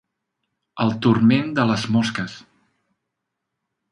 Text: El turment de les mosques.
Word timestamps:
El 0.85 0.93
turment 1.07 1.51
de 1.59 1.67
les 1.73 1.85
mosques. 1.97 2.39